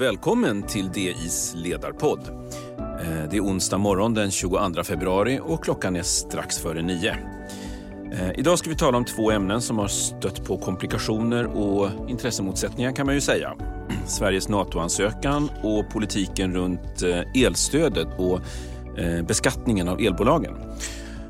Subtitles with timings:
[0.00, 2.20] och välkommen till DIs ledarpodd.
[2.78, 7.16] Eh, det är onsdag morgon den 22 februari och klockan är strax före nio.
[8.12, 12.92] Eh, idag ska vi tala om två ämnen som har stött på komplikationer och intressemotsättningar
[12.92, 13.54] kan man ju säga.
[14.06, 18.40] Sveriges NATO-ansökan och politiken runt eh, elstödet och
[19.28, 20.54] beskattningen av elbolagen.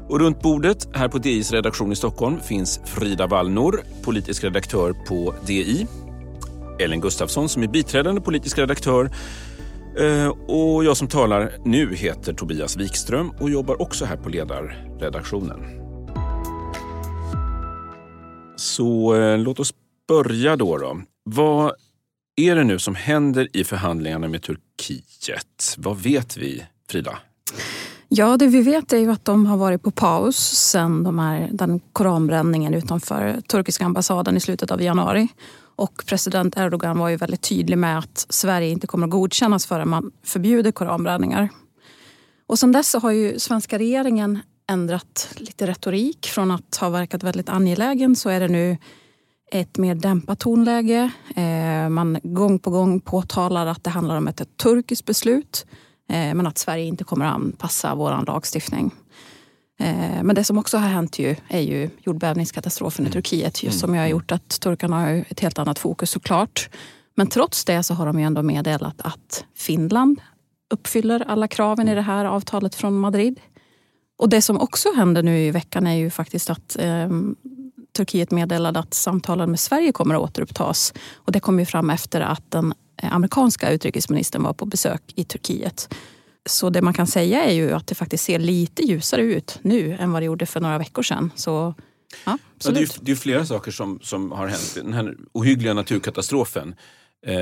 [0.09, 5.35] Och runt bordet här på DIs redaktion i Stockholm finns Frida Wallnor, politisk redaktör på
[5.47, 5.87] DI
[6.81, 9.11] Ellen Gustafsson som är biträdande politisk redaktör.
[9.99, 15.61] Eh, och jag som talar nu heter Tobias Wikström och jobbar också här på ledarredaktionen.
[18.57, 19.75] Så eh, låt oss
[20.09, 20.79] börja då.
[20.79, 21.01] då.
[21.25, 21.73] Vad
[22.37, 25.75] är det nu som händer i förhandlingarna med Turkiet?
[25.79, 27.19] Vad vet vi, Frida?
[28.09, 30.37] Ja, det vi vet är ju att de har varit på paus
[30.71, 35.29] sen de här, den koranbränningen utanför turkiska ambassaden i slutet av januari.
[35.81, 39.89] Och president Erdogan var ju väldigt tydlig med att Sverige inte kommer att godkännas förrän
[39.89, 41.49] man förbjuder koranbränningar.
[42.47, 44.39] Och sen dess har ju svenska regeringen
[44.71, 46.27] ändrat lite retorik.
[46.27, 48.77] Från att ha verkat väldigt angelägen så är det nu
[49.53, 51.11] ett mer dämpat tonläge.
[51.37, 55.67] Eh, man gång på gång påtalar att det handlar om ett turkiskt beslut
[56.09, 58.95] eh, men att Sverige inte kommer att anpassa vår lagstiftning.
[59.81, 63.13] Eh, men det som också har hänt ju är ju jordbävningskatastrofen i mm.
[63.13, 64.11] Turkiet just som har mm.
[64.11, 66.69] gjort att turkarna har ett helt annat fokus såklart.
[67.15, 70.21] Men trots det så har de ju ändå meddelat att Finland
[70.71, 73.41] uppfyller alla kraven i det här avtalet från Madrid.
[74.19, 77.09] Och det som också händer nu i veckan är ju faktiskt att eh,
[77.97, 80.95] Turkiet meddelade att samtalen med Sverige kommer att återupptas.
[81.15, 85.95] Och det kom ju fram efter att den amerikanska utrikesministern var på besök i Turkiet.
[86.49, 89.97] Så det man kan säga är ju att det faktiskt ser lite ljusare ut nu
[90.01, 91.31] än vad det gjorde för några veckor sedan.
[91.35, 91.75] Så,
[92.25, 94.73] ja, ja, det, är, det är flera saker som, som har hänt.
[94.75, 96.75] Den här ohyggliga naturkatastrofen.
[97.27, 97.33] Eh,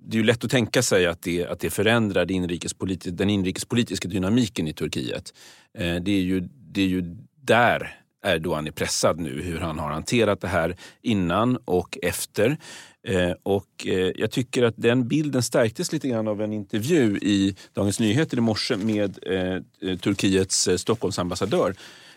[0.00, 3.30] det är ju lätt att tänka sig att det, att det förändrar det inrikespolitis den
[3.30, 5.34] inrikespolitiska dynamiken i Turkiet.
[5.78, 9.90] Eh, det, är ju, det är ju där Erdogan är pressad nu, hur han har
[9.90, 12.56] hanterat det här innan och efter.
[13.08, 17.56] Eh, och eh, jag tycker att den bilden stärktes lite grann av en intervju i
[17.74, 21.74] Dagens Nyheter i morse med eh, eh Turkiets eh, Stockholmsambassadör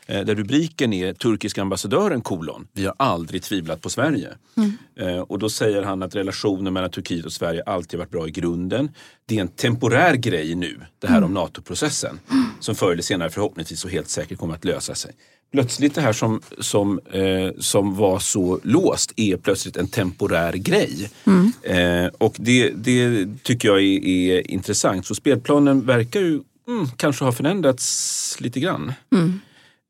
[0.08, 2.68] där rubriken är Turkisk ambassadören kolon.
[2.74, 4.30] Vi har aldrig tvivlat på Sverige.
[4.58, 5.24] Mm.
[5.24, 8.92] Och då säger han att relationen mellan Turkiet och Sverige alltid varit bra i grunden.
[9.26, 11.28] Det är en temporär grej nu, det här mm.
[11.28, 12.20] om NATO-processen,
[12.60, 15.12] som förr eller senare förhoppningsvis och helt säkert kommer att lösa sig
[15.52, 21.10] plötsligt det här som, som, eh, som var så låst är plötsligt en temporär grej.
[21.24, 21.52] Mm.
[21.64, 25.06] Eh, och det, det tycker jag är, är, intressant.
[25.06, 28.94] Så spelplanen verkar ju mm, kanske ha förändrats lite grann.
[29.16, 29.40] Mm.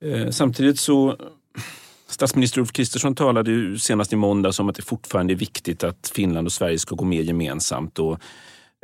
[0.05, 1.17] Eh, samtidigt så
[2.07, 6.11] Statsminister Ulf Kristersson talade ju senast i måndags om att det fortfarande är viktigt att
[6.15, 7.99] Finland och Sverige ska gå med gemensamt.
[7.99, 8.19] Och,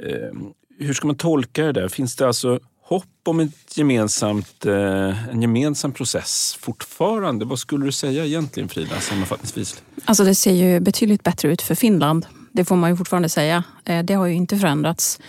[0.03, 0.31] eh,
[0.79, 1.87] hur ska man tolka det där?
[1.87, 7.45] Finns det alltså hopp om ett gemensamt, eh, en gemensam process fortfarande.
[7.45, 9.83] Vad skulle du säga egentligen Frida, sammanfattningsvis?
[10.05, 12.25] Alltså det ser ju betydligt bättre ut för Finland.
[12.51, 13.63] Det får man ju fortfarande säga.
[13.85, 15.19] Eh, det har ju inte förändrats.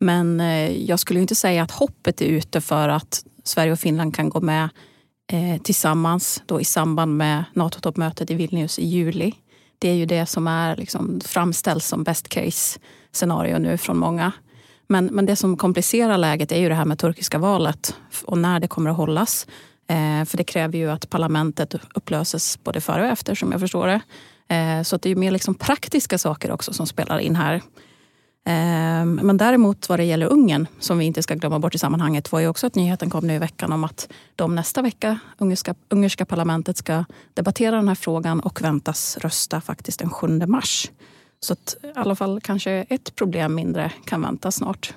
[0.00, 4.16] Men eh, jag skulle inte säga att hoppet är ute för att Sverige och Finland
[4.16, 4.68] kan gå med
[5.32, 9.32] Eh, tillsammans då i samband med NATO-toppmötet i Vilnius i juli.
[9.78, 12.80] Det är ju det som är liksom framställs som best case
[13.12, 14.32] scenario nu från många.
[14.86, 17.94] Men, men det som komplicerar läget är ju det här med turkiska valet
[18.24, 19.46] och när det kommer att hållas.
[19.88, 23.86] Eh, för det kräver ju att parlamentet upplöses både före och efter som jag förstår
[23.86, 24.00] det.
[24.54, 27.62] Eh, så det är mer liksom praktiska saker också som spelar in här.
[28.48, 32.32] Eh, men däremot vad det gäller Ungern, som vi inte ska glömma bort i sammanhanget,
[32.32, 35.74] var ju också att nyheten kom nu i veckan om att de nästa vecka, ungerska,
[35.88, 37.04] ungerska parlamentet, ska
[37.34, 40.90] debattera den här frågan och väntas rösta faktiskt den 7 mars.
[41.40, 44.94] Så att i alla fall kanske ett problem mindre kan vänta snart.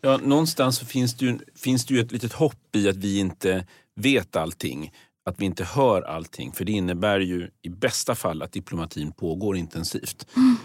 [0.00, 3.66] Ja, någonstans finns det, ju, finns det ju ett litet hopp i att vi inte
[3.96, 4.92] vet allting.
[5.24, 6.52] Att vi inte hör allting.
[6.52, 10.26] För det innebär ju i bästa fall att diplomatin pågår intensivt.
[10.36, 10.56] Mm.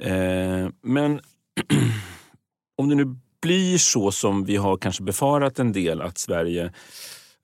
[0.00, 1.20] Eh, men
[2.76, 6.72] om det nu blir så som vi har kanske befarat en del att Sverige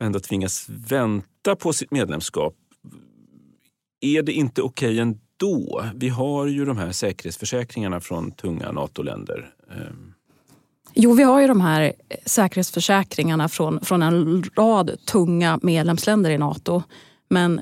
[0.00, 2.54] ändå tvingas vänta på sitt medlemskap.
[4.00, 5.84] Är det inte okej okay ändå?
[5.94, 9.50] Vi har ju de här säkerhetsförsäkringarna från tunga NATO-länder.
[9.70, 10.12] Ehm.
[10.94, 11.92] Jo, vi har ju de här
[12.26, 16.82] säkerhetsförsäkringarna från, från en rad tunga medlemsländer i NATO.
[17.28, 17.60] Men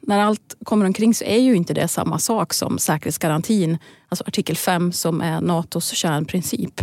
[0.00, 3.78] när allt kommer omkring så är ju inte det samma sak som säkerhetsgarantin,
[4.08, 6.80] alltså artikel 5 som är Natos kärnprincip.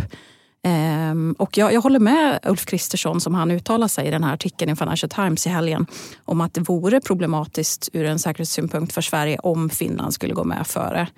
[0.66, 4.34] Ehm, och jag, jag, håller med Ulf Kristersson som han uttalar sig i den här
[4.34, 5.86] artikeln i Financial Times i helgen
[6.24, 10.66] om att det vore problematiskt ur en säkerhetssynpunkt för Sverige om Finland skulle gå med
[10.66, 11.08] före.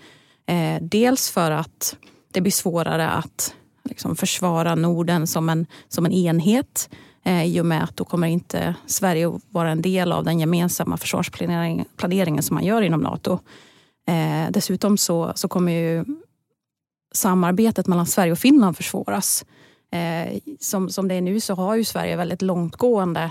[0.46, 1.96] Ehm, dels för att
[2.32, 6.88] det blir svårare att liksom, försvara Norden som en, som en enhet
[7.26, 10.40] Eh, i och med att då kommer inte Sverige att vara en del av den
[10.40, 13.38] gemensamma försvarsplaneringen som man gör inom Nato.
[14.08, 16.04] Eh, dessutom så, så kommer ju
[17.14, 19.44] samarbetet mellan Sverige och Finland försvåras.
[19.92, 23.30] Eh, som, som det är nu så har ju Sverige väldigt långtgående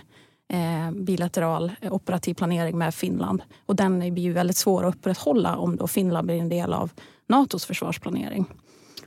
[0.93, 3.41] bilateral operativ planering med Finland.
[3.65, 6.91] Och den blir ju väldigt svår att upprätthålla om då Finland blir en del av
[7.27, 8.45] Natos försvarsplanering.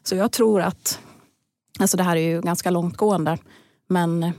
[0.02, 1.00] Så jag tror att,
[1.78, 3.38] alltså det här är ju ganska långtgående,
[3.88, 4.32] men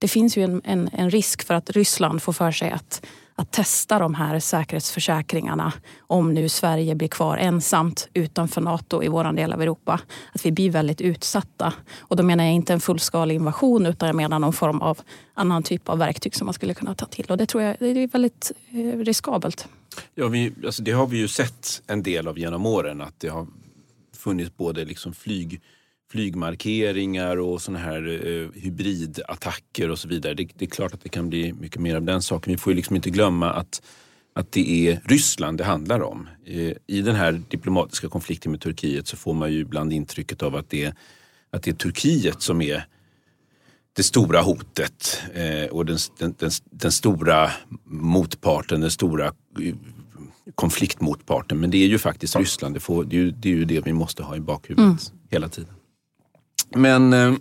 [0.00, 3.06] det finns ju en, en, en risk för att Ryssland får för sig att
[3.40, 9.32] att testa de här säkerhetsförsäkringarna om nu Sverige blir kvar ensamt utanför Nato i vår
[9.32, 10.00] del av Europa.
[10.32, 11.72] Att vi blir väldigt utsatta.
[11.98, 14.98] Och då menar jag inte en fullskalig invasion utan jag menar någon form av
[15.34, 17.26] annan typ av verktyg som man skulle kunna ta till.
[17.28, 19.68] Och det tror jag det är väldigt eh, riskabelt.
[20.14, 23.28] Ja, vi, alltså det har vi ju sett en del av genom åren att det
[23.28, 23.46] har
[24.16, 25.60] funnits både liksom flyg
[26.10, 30.34] flygmarkeringar och såna här eh, hybridattacker och så vidare.
[30.34, 32.52] Det, det, är klart att det kan bli mycket mer av den saken.
[32.52, 33.82] Vi får ju liksom inte glömma att,
[34.34, 36.28] att det är Ryssland det handlar om.
[36.46, 40.56] Eh, I den här diplomatiska konflikten med Turkiet så får man ju ibland intrycket av
[40.56, 40.94] att det,
[41.50, 42.84] att det är Turkiet som är
[43.92, 47.50] det stora hotet eh, och den, den, den, den, stora
[47.84, 49.74] motparten, den stora eh,
[50.54, 51.60] konfliktmotparten.
[51.60, 52.74] Men det är ju faktiskt Ryssland.
[52.74, 55.20] Det, får, det, är, ju, det är ju det vi måste ha i bakhuvudet mm.
[55.30, 55.74] hela tiden.
[56.76, 57.34] Men eh,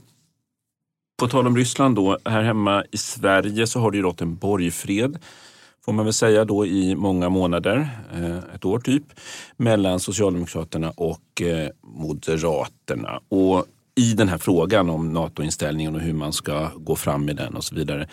[1.20, 4.36] på tal om Ryssland då, här hemma i Sverige så har det ju rått en
[4.36, 5.20] borgfred
[5.90, 9.04] får man väl säga då i många månader, eh, ett år typ,
[9.58, 13.20] mellan Socialdemokraterna och eh, Moderaterna.
[13.30, 13.66] Och
[13.96, 17.64] i den här frågan om NATO-inställningen och hur man ska gå fram med den och
[17.64, 18.08] så vidare.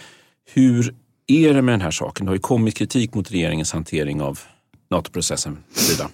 [0.54, 0.94] Hur
[1.26, 2.26] är det med den här saken?
[2.26, 4.38] Det har ju kommit kritik mot regeringens hantering av
[4.90, 5.58] NATO-processen.
[5.72, 6.10] Frida.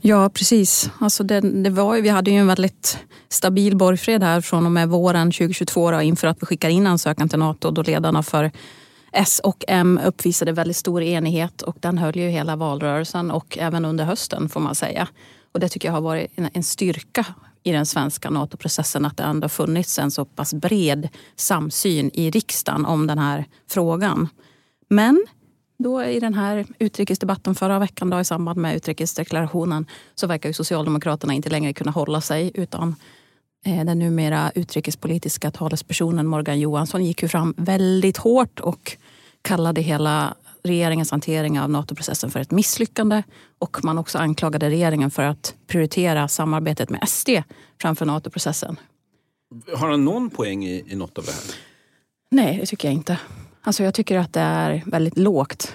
[0.00, 0.90] Ja, precis.
[0.98, 2.98] Alltså det, det var, vi hade ju en väldigt
[3.28, 7.28] stabil borgfred här från och med våren 2022 då, inför att vi skickar in ansökan
[7.28, 8.50] till Nato då ledarna för
[9.12, 13.84] S och M uppvisade väldigt stor enighet och den höll ju hela valrörelsen och även
[13.84, 15.08] under hösten får man säga.
[15.52, 17.26] Och det tycker jag har varit en, en styrka
[17.62, 22.86] i den svenska NATO-processen att det ändå funnits en så pass bred samsyn i riksdagen
[22.86, 24.28] om den här frågan.
[24.88, 25.26] Men
[25.76, 30.52] då i den här utrikesdebatten förra veckan då, i samband med utrikesdeklarationen så verkar ju
[30.52, 32.96] Socialdemokraterna inte längre kunna hålla sig utan
[33.66, 38.96] eh, den numera utrikespolitiska talespersonen Morgan Johansson gick ju fram väldigt hårt och
[39.42, 43.22] kallade hela regeringens hantering av NATO-processen för ett misslyckande
[43.58, 47.28] och man också anklagade regeringen för att prioritera samarbetet med SD
[47.80, 48.76] framför NATO-processen.
[49.76, 51.42] Har han någon poäng i, i något av det här?
[52.30, 53.18] Nej, det tycker jag inte.
[53.64, 55.74] Alltså jag tycker att det är väldigt lågt.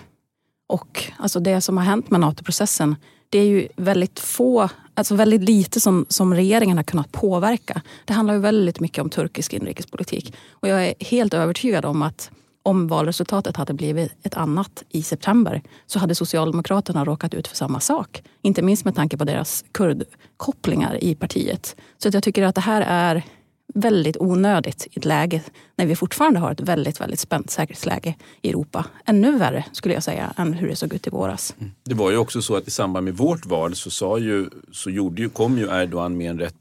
[0.67, 2.95] Och alltså det som har hänt med NATO-processen,
[3.29, 7.81] det är ju väldigt få, alltså väldigt lite som, som regeringen har kunnat påverka.
[8.05, 10.33] Det handlar ju väldigt mycket om turkisk inrikespolitik.
[10.51, 12.31] Och jag är helt övertygad om att
[12.63, 17.79] om valresultatet hade blivit ett annat i september så hade Socialdemokraterna råkat ut för samma
[17.79, 18.23] sak.
[18.41, 21.75] Inte minst med tanke på deras kurdkopplingar i partiet.
[21.97, 23.23] Så jag tycker att det här är
[23.73, 25.41] väldigt onödigt i ett läge
[25.75, 28.85] när vi fortfarande har ett väldigt, väldigt spänt säkerhetsläge i Europa.
[29.05, 31.55] Ännu värre skulle jag säga än hur det såg ut i våras.
[31.59, 31.71] Mm.
[31.83, 34.89] Det var ju också så att i samband med vårt val så, sa ju, så
[34.89, 36.55] gjorde ju, kom ju Erdogan med en rätt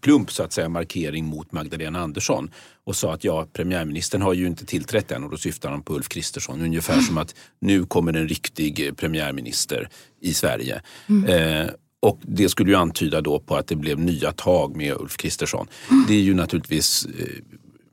[0.00, 2.50] plump så att säga markering mot Magdalena Andersson
[2.84, 5.94] och sa att ja, premiärministern har ju inte tillträtt än och då syftar han på
[5.94, 6.62] Ulf Kristersson.
[6.62, 9.88] Ungefär som att nu kommer en riktig premiärminister
[10.20, 10.82] i Sverige.
[11.08, 11.24] Mm.
[11.24, 11.70] Eh,
[12.04, 15.66] och det skulle ju antyda då på att det blev nya tag med Ulf Kristersson.
[16.08, 17.26] Det är ju naturligtvis eh,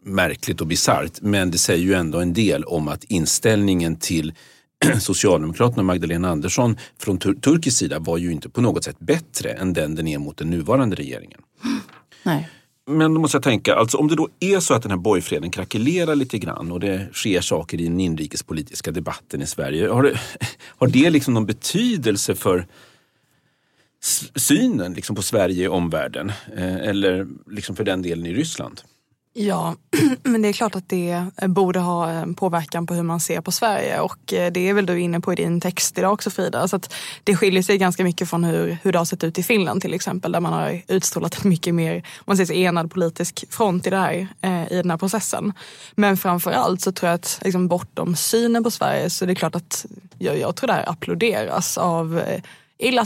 [0.06, 4.34] märkligt och bisarrt men det säger ju ändå en del om att inställningen till
[5.00, 9.50] Socialdemokraterna och Magdalena Andersson från tur turkisk sida var ju inte på något sätt bättre
[9.52, 11.42] än den den är mot den nuvarande regeringen.
[12.24, 12.50] Nej.
[12.88, 15.52] Men då måste jag tänka, alltså om det då är så att den här borgfreden
[15.52, 19.90] krackelerar lite grann och det sker saker i den inrikespolitiska debatten i Sverige.
[19.90, 20.20] Har det,
[20.78, 22.68] har det liksom någon betydelse för
[24.36, 28.82] synen liksom på Sverige i omvärlden eh, eller liksom för den delen i Ryssland?
[29.34, 29.76] Ja,
[30.24, 33.42] men det är klart att det eh, borde ha en påverkan på hur man ser
[33.42, 36.30] på Sverige och eh, det är väl du inne på i din text idag också
[36.30, 36.68] Frida.
[36.68, 36.94] Så att
[37.24, 39.94] det skiljer sig ganska mycket från hur, hur det har sett ut i Finland till
[39.94, 43.98] exempel där man har utstrålat en mycket mer man säger, enad politisk front i, det
[43.98, 45.54] här, eh, i den här processen.
[45.96, 49.36] Men framför allt så tror jag att liksom, bortom synen på Sverige så är det
[49.36, 49.86] klart att
[50.18, 52.42] jag, jag tror det här applåderas av eh,
[52.82, 53.06] illa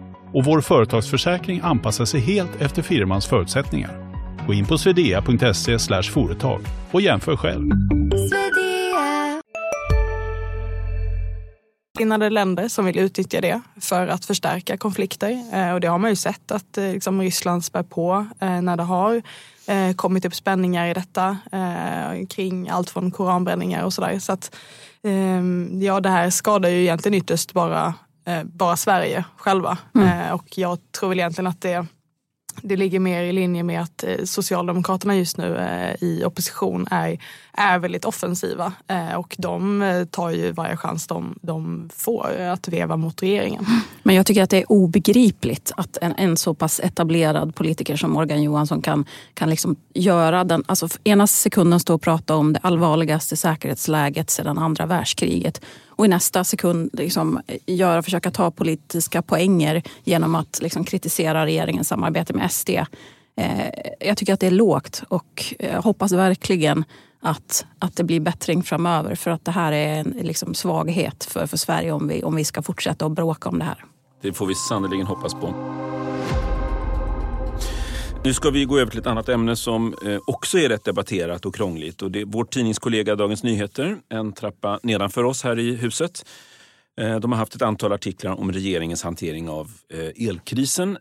[0.33, 4.11] och vår företagsförsäkring anpassar sig helt efter firmans förutsättningar.
[4.47, 6.61] Gå in på swedea.se företag
[6.91, 7.69] och jämför själv.
[12.01, 15.43] Likasinnade länder som vill utnyttja det för att förstärka konflikter.
[15.53, 18.77] Eh, och det har man ju sett att eh, liksom, Ryssland spär på eh, när
[18.77, 19.21] det har
[19.95, 21.37] kommit upp spänningar i detta
[22.29, 24.19] kring allt från koranbränningar och sådär.
[24.19, 24.55] Så att
[25.03, 27.93] ehm, ja, det här skadar ju egentligen ytterst bara,
[28.43, 29.77] bara Sverige själva.
[29.95, 30.33] Mm.
[30.33, 31.85] Och jag tror väl egentligen att det
[32.61, 37.19] det ligger mer i linje med att eh, Socialdemokraterna just nu eh, i opposition är,
[37.53, 42.97] är väldigt offensiva eh, och de tar ju varje chans de, de får att veva
[42.97, 43.65] mot regeringen.
[44.03, 48.11] Men jag tycker att det är obegripligt att en, en så pass etablerad politiker som
[48.11, 52.59] Morgan Johansson kan, kan liksom göra den, alltså ena sekunden stå och prata om det
[52.63, 55.61] allvarligaste säkerhetsläget sedan andra världskriget
[55.91, 61.45] och i nästa sekund liksom eh, göra, försöka ta politiska poänger genom att liksom kritisera
[61.45, 62.69] regeringens samarbete med SD.
[62.69, 63.69] Eh,
[63.99, 66.85] jag tycker att det är lågt och eh, jag hoppas verkligen
[67.21, 71.47] att, att det blir bättring framöver för att det här är en liksom svaghet för,
[71.47, 73.85] för Sverige om vi, om vi ska fortsätta att bråka om det här.
[74.21, 75.53] Det får vi sannerligen hoppas på.
[78.23, 81.45] Nu ska vi gå över till ett annat ämne som eh, också är rätt debatterat
[81.45, 82.01] och krångligt.
[82.01, 86.25] Och det är vår tidningskollega Dagens Nyheter, en trappa nedanför oss här i huset.
[87.01, 90.97] Eh, de har haft ett antal artiklar om regeringens hantering av eh, elkrisen.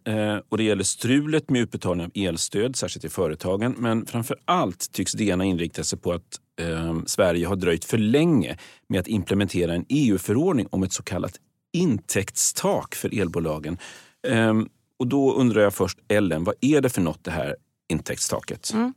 [0.49, 3.75] Och det gäller strulet med utbetalning av elstöd, särskilt till företagen.
[3.79, 8.57] Men framför allt tycks DN inrikta sig på att eh, Sverige har dröjt för länge
[8.89, 11.37] med att implementera en EU-förordning om ett så kallat
[11.73, 13.79] intäktstak för elbolagen.
[14.29, 14.55] Eh,
[15.01, 17.57] och då undrar jag först, Ellen, vad är det för något det här
[17.89, 18.73] intäktstaket?
[18.73, 18.95] Mm.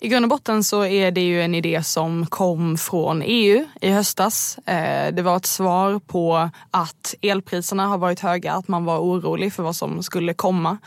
[0.00, 3.90] I grund och botten så är det ju en idé som kom från EU i
[3.90, 4.58] höstas.
[4.58, 9.52] Eh, det var ett svar på att elpriserna har varit höga, att man var orolig
[9.52, 10.78] för vad som skulle komma.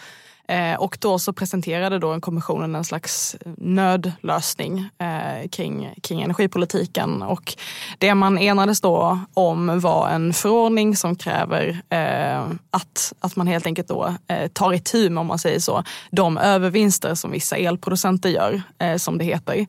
[0.48, 7.22] Eh, och då så presenterade då kommissionen en slags nödlösning eh, kring, kring energipolitiken.
[7.22, 7.54] Och
[7.98, 13.66] det man enades då om var en förordning som kräver eh, att, att man helt
[13.66, 18.30] enkelt då eh, tar itu med, om man säger så, de övervinster som vissa elproducenter
[18.30, 19.66] gör, eh, som det heter.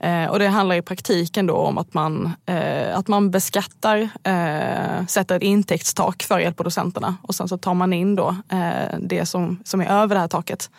[0.00, 5.06] Eh, och det handlar i praktiken då om att man, eh, att man beskattar, eh,
[5.06, 9.58] sätter ett intäktstak för elproducenterna och sen så tar man in då eh, det som,
[9.64, 10.70] som är över det här taket.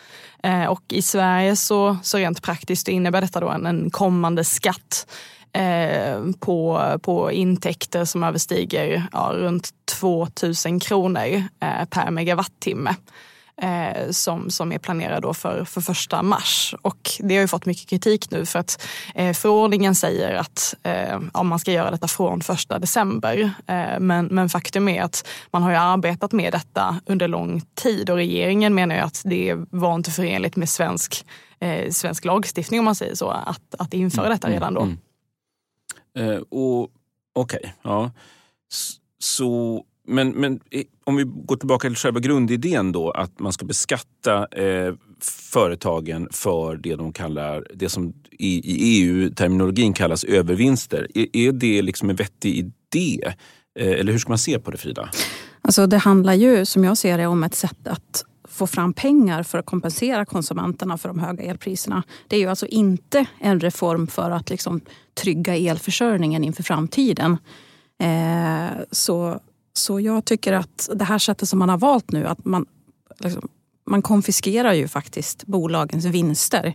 [0.42, 5.06] Eh, och i Sverige så, så rent praktiskt innebär detta då en, en kommande skatt
[5.52, 12.94] eh, på, på intäkter som överstiger ja, runt 2000 kronor eh, per megawattimme
[13.62, 16.74] eh, som, som är planerad då för, för första mars.
[16.82, 21.20] Och det har ju fått mycket kritik nu för att eh, förordningen säger att eh,
[21.34, 23.52] ja, man ska göra detta från första december.
[23.66, 28.10] Eh, men, men faktum är att man har ju arbetat med detta under lång tid
[28.10, 31.26] och regeringen menar ju att det var inte förenligt med svensk,
[31.60, 34.80] eh, svensk lagstiftning om man säger så, att, att införa detta mm, redan då.
[34.80, 34.98] Mm,
[36.18, 36.32] mm.
[36.32, 36.42] Eh,
[37.34, 38.10] Okej, okay, ja.
[39.18, 40.60] Så men, men
[41.04, 44.94] om vi går tillbaka till själva grundidén då, att man ska beskatta eh,
[45.52, 51.08] företagen för det de kallar, det som i, i EU-terminologin kallas övervinster.
[51.14, 53.34] Är, är det liksom en vettig idé?
[53.78, 55.10] Eh, eller hur ska man se på det Frida?
[55.62, 59.42] Alltså det handlar ju som jag ser det om ett sätt att få fram pengar
[59.42, 62.02] för att kompensera konsumenterna för de höga elpriserna.
[62.28, 64.80] Det är ju alltså inte en reform för att liksom
[65.22, 67.38] trygga elförsörjningen inför framtiden.
[68.02, 69.40] Eh, så
[69.72, 72.66] så jag tycker att det här sättet som man har valt nu, att man,
[73.18, 73.48] liksom,
[73.86, 76.74] man konfiskerar ju faktiskt bolagens vinster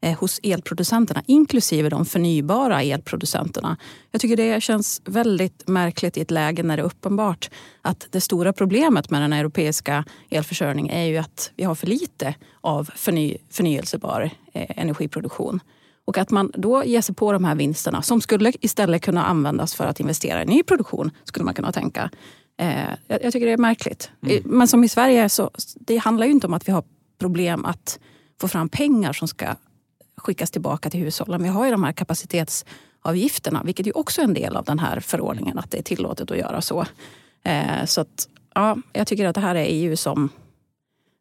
[0.00, 3.76] eh, hos elproducenterna, inklusive de förnybara elproducenterna.
[4.10, 7.50] Jag tycker det känns väldigt märkligt i ett läge när det är uppenbart
[7.82, 12.34] att det stora problemet med den europeiska elförsörjningen är ju att vi har för lite
[12.60, 15.60] av förny förnyelsebar eh, energiproduktion.
[16.08, 19.74] Och att man då ger sig på de här vinsterna som skulle istället kunna användas
[19.74, 22.10] för att investera i ny produktion, skulle man kunna tänka.
[22.56, 24.10] Eh, jag, jag, tycker det är märkligt.
[24.22, 24.42] Mm.
[24.44, 26.84] Men som i Sverige, så det handlar ju inte om att vi har
[27.18, 27.98] problem att
[28.40, 29.54] få fram pengar som ska
[30.16, 31.42] skickas tillbaka till hushållen.
[31.42, 35.00] Vi har ju de här kapacitetsavgifterna, vilket ju också är en del av den här
[35.00, 36.86] förordningen, att det är tillåtet att göra så.
[37.42, 40.28] Eh, så att, ja, jag tycker att det här är EU som,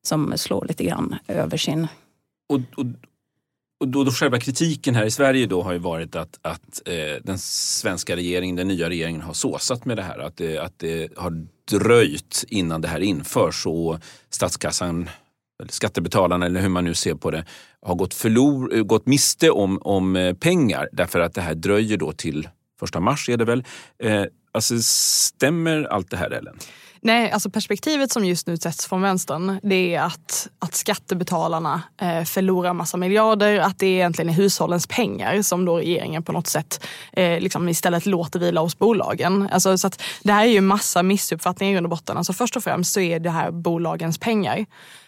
[0.03, 1.88] som slår lite grann över sin...
[2.50, 2.86] Och, och,
[3.80, 7.24] och då, då själva kritiken här i Sverige då har ju varit att, att eh,
[7.24, 10.20] den svenska regeringen, den nya regeringen har såsat med det här.
[10.20, 15.10] Att det, att det har dröjt innan det här införs och statskassan
[15.60, 17.46] eller skattebetalarna eller hur man nu ser på det,
[17.82, 21.98] har gått, förlor, eh, gått miste om, om eh, pengar därför att det här dröjer
[21.98, 23.64] då till första mars är det väl.
[24.04, 26.58] Eh, alltså, stämmer allt det här Ellen?
[27.01, 32.24] Nej, alltså perspektivet som just nu sätts från vänstern det är att, att skattebetalarna eh,
[32.24, 36.88] förlorar massa miljarder, att det egentligen är hushållens pengar som då regeringen på något sätt
[37.13, 39.50] eh, liksom istället låter vila hos bolagen.
[39.51, 42.18] Alltså, så att det här är ju massa missuppfattningar i grund och botten.
[42.18, 44.66] Alltså först och främst så är det här bolagens pengar.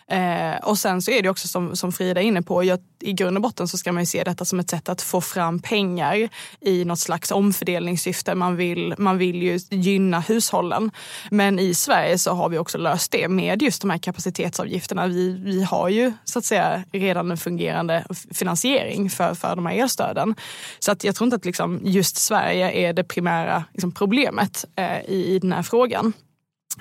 [0.09, 3.13] Eh, och sen så är det också som, som Frida är inne på, jag, i
[3.13, 5.59] grund och botten så ska man ju se detta som ett sätt att få fram
[5.59, 6.29] pengar
[6.61, 8.35] i något slags omfördelningssyfte.
[8.35, 10.91] Man vill, man vill ju gynna hushållen.
[11.31, 15.07] Men i Sverige så har vi också löst det med just de här kapacitetsavgifterna.
[15.07, 19.75] Vi, vi har ju så att säga redan en fungerande finansiering för, för de här
[19.75, 20.35] elstöden.
[20.79, 24.99] Så att jag tror inte att liksom just Sverige är det primära liksom problemet eh,
[24.99, 26.13] i, i den här frågan.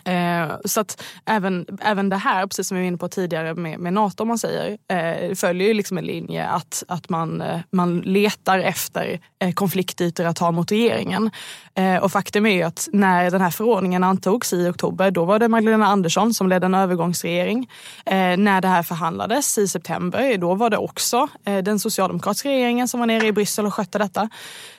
[0.05, 3.79] Eh, så att även, även det här, precis som vi var inne på tidigare med,
[3.79, 7.61] med Nato, om man säger, eh, följer ju liksom en linje att, att man, eh,
[7.71, 11.31] man letar efter eh, konfliktytor att ha mot regeringen.
[11.75, 15.39] Eh, och faktum är ju att när den här förordningen antogs i oktober, då var
[15.39, 17.71] det Magdalena Andersson som ledde en övergångsregering.
[18.07, 22.89] Eh, när det här förhandlades i september, då var det också eh, den socialdemokratiska regeringen
[22.89, 24.29] som var nere i Bryssel och skötte detta.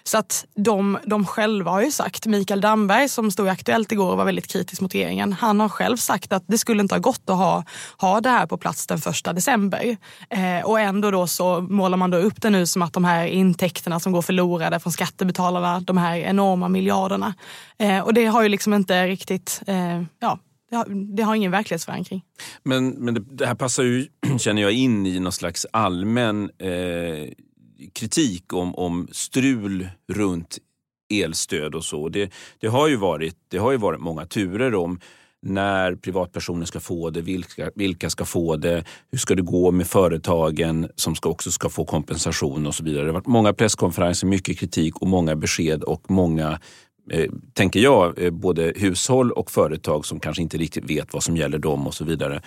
[0.09, 4.11] Så att de, de själva har ju sagt, Mikael Damberg som stod i Aktuellt igår
[4.11, 6.99] och var väldigt kritisk mot regeringen, han har själv sagt att det skulle inte ha
[6.99, 7.63] gått att ha,
[7.97, 9.97] ha det här på plats den första december.
[10.29, 13.25] Eh, och ändå då så målar man då upp det nu som att de här
[13.25, 17.33] intäkterna som går förlorade från skattebetalarna, de här enorma miljarderna.
[17.79, 20.39] Eh, och det har ju liksom inte riktigt, eh, ja,
[20.69, 22.23] det har, det har, ingen verklighetsförankring.
[22.63, 24.07] Men, men det, det, här passar ju,
[24.39, 27.29] känner jag, in i någon slags allmän eh,
[27.93, 30.57] kritik om, om strul runt
[31.09, 32.09] elstöd och så.
[32.09, 34.99] Det, det, har ju varit, det har ju varit många turer om
[35.41, 39.87] när privatpersoner ska få det, vilka, vilka ska få det, hur ska det gå med
[39.87, 43.03] företagen som ska också ska få kompensation och så vidare.
[43.03, 46.59] Det har varit många presskonferenser, mycket kritik och många besked och många
[47.11, 51.37] eh, tänker jag, eh, både hushåll och företag som kanske inte riktigt vet vad som
[51.37, 52.41] gäller dem och så vidare.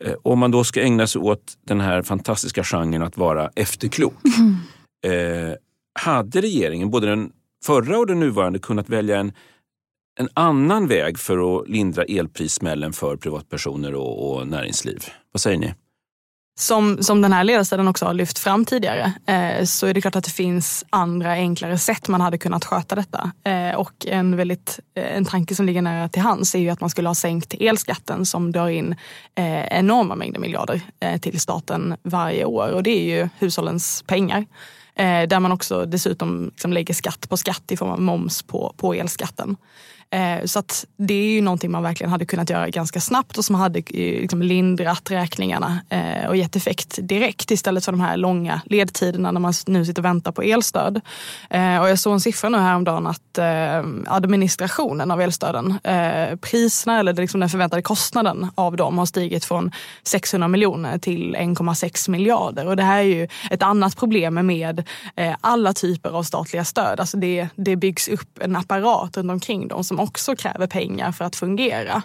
[0.00, 4.14] Eh, om man då ska ägna sig åt den här fantastiska genren att vara efterklok.
[4.38, 5.50] Mm.
[5.50, 5.54] Eh,
[6.00, 7.32] hade regeringen, både den
[7.64, 9.32] förra och den nuvarande, kunnat välja en,
[10.20, 15.04] en annan väg för att lindra elprissmällen för privatpersoner och, och näringsliv?
[15.32, 15.74] Vad säger ni?
[16.60, 20.16] Som, som den här ledarsidan också har lyft fram tidigare eh, så är det klart
[20.16, 23.32] att det finns andra enklare sätt man hade kunnat sköta detta.
[23.44, 26.80] Eh, och en, väldigt, eh, en tanke som ligger nära till hands är ju att
[26.80, 28.96] man skulle ha sänkt elskatten som drar in
[29.34, 34.46] eh, enorma mängder miljarder eh, till staten varje år och det är ju hushållens pengar.
[35.00, 38.74] Eh, där man också dessutom liksom lägger skatt på skatt i form av moms på,
[38.76, 39.56] på elskatten.
[40.12, 43.44] Eh, så att det är ju någonting man verkligen hade kunnat göra ganska snabbt och
[43.44, 48.16] som hade eh, liksom lindrat räkningarna eh, och gett effekt direkt istället för de här
[48.16, 51.00] långa ledtiderna när man nu sitter och väntar på elstöd.
[51.50, 55.78] Eh, och jag såg en siffra nu häromdagen att eh, administrationen av elstöden,
[56.40, 59.70] priserna eller liksom den förväntade kostnaden av dem har stigit från
[60.02, 62.66] 600 miljoner till 1,6 miljarder.
[62.66, 64.84] Och det här är ju ett annat problem med
[65.40, 67.00] alla typer av statliga stöd.
[67.00, 71.24] Alltså det, det byggs upp en apparat runt omkring dem som också kräver pengar för
[71.24, 72.02] att fungera.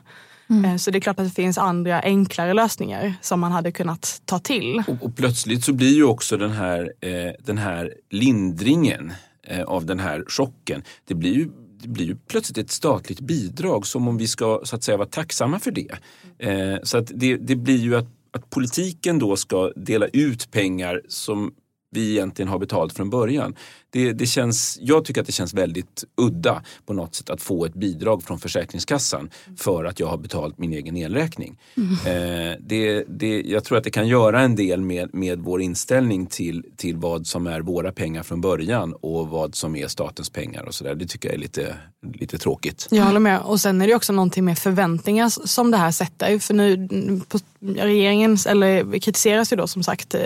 [0.50, 0.66] Mm.
[0.66, 4.22] Eh, så det är klart att det finns andra enklare lösningar som man hade kunnat
[4.26, 4.84] ta till.
[4.88, 9.14] Och, och plötsligt så blir ju också den här, eh, den här lindringen
[9.48, 11.50] eh, av den här chocken, det blir ju
[11.82, 15.08] det blir ju plötsligt ett statligt bidrag som om vi ska så att säga vara
[15.08, 15.92] tacksamma för det.
[16.40, 21.02] Eh, så att det, det blir ju att, att politiken då ska dela ut pengar
[21.08, 21.54] som
[21.96, 23.56] vi egentligen har betalt från början.
[23.96, 27.66] Det, det känns, jag tycker att det känns väldigt udda på något sätt att få
[27.66, 31.58] ett bidrag från Försäkringskassan för att jag har betalt min egen elräkning.
[31.78, 31.92] Mm.
[31.92, 36.26] Eh, det, det, jag tror att det kan göra en del med, med vår inställning
[36.26, 40.64] till, till vad som är våra pengar från början och vad som är statens pengar
[40.64, 40.96] och sådär.
[40.96, 41.76] Det tycker jag är lite,
[42.14, 42.88] lite tråkigt.
[42.92, 43.40] Jag håller med.
[43.42, 46.40] Och sen är det också någonting med förväntningar som det här sätter.
[46.40, 46.88] För nu,
[47.28, 50.22] på regeringen eller kritiseras ju då som sagt eh,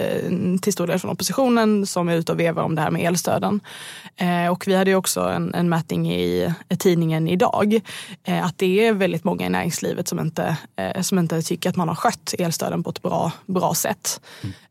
[0.62, 3.59] till stor del från oppositionen som är ute och vevar om det här med elstöden.
[4.16, 7.82] Eh, och vi hade ju också en, en mätning i tidningen idag
[8.24, 11.76] eh, att det är väldigt många i näringslivet som inte, eh, som inte tycker att
[11.76, 14.22] man har skött elstöden på ett bra, bra sätt.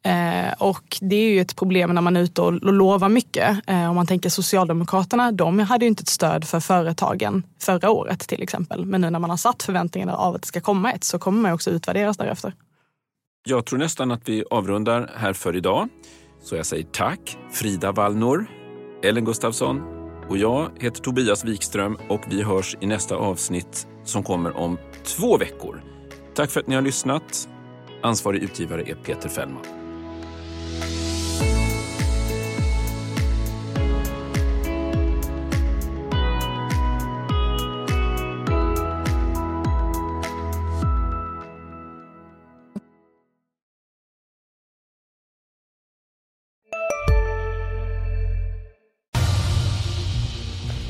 [0.03, 0.55] Mm.
[0.59, 3.59] och det är ju ett problem när man är ute och, och lovar mycket.
[3.66, 8.20] Eh, om man tänker Socialdemokraterna, de hade ju inte ett stöd för företagen förra året
[8.20, 8.85] till exempel.
[8.85, 11.40] Men nu när man har satt förväntningarna av att det ska komma ett så kommer
[11.40, 12.53] man också utvärderas därefter.
[13.44, 15.88] Jag tror nästan att vi avrundar här för idag.
[16.42, 18.46] Så jag säger tack Frida Wallnor,
[19.03, 19.83] Ellen Gustafsson
[20.29, 25.39] och jag heter Tobias Wikström och vi hörs i nästa avsnitt som kommer om två
[25.39, 25.83] veckor.
[26.35, 27.49] Tack för att ni har lyssnat.
[28.03, 29.78] Ansvarig utgivare är Peter Fällman.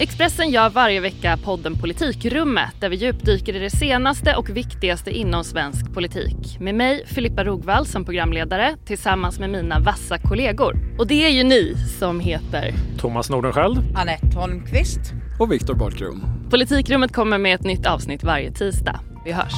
[0.01, 5.45] Expressen gör varje vecka podden Politikrummet där vi djupdyker i det senaste och viktigaste inom
[5.45, 6.61] svensk politik.
[6.61, 10.77] Med mig, Filippa Rogvall, som programledare tillsammans med mina vassa kollegor.
[10.99, 15.01] Och det är ju ni som heter Thomas Nordenskjöld, Anette Holmqvist
[15.39, 16.25] och Viktor Bartkron.
[16.51, 19.01] Politikrummet kommer med ett nytt avsnitt varje tisdag.
[19.25, 19.55] Vi hörs.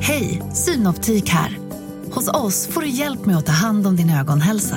[0.00, 1.58] Hej, Synoptik här.
[2.12, 4.76] Hos oss får du hjälp med att ta hand om din ögonhälsa.